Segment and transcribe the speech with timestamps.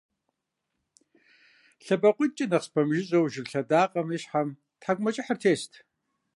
[1.85, 4.49] ЛъэбакъуитхукӀэ нэхъ спэмыжыжьэу, жыг лъэдакъэм и щхьэм
[4.81, 5.71] тхьэкӀумэкӀыхьыр тест.